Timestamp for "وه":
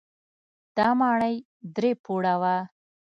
2.41-2.57